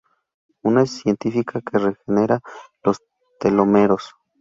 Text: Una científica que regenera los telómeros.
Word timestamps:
Una 0.63 0.87
científica 0.87 1.61
que 1.61 1.77
regenera 1.77 2.39
los 2.83 3.03
telómeros. 3.39 4.15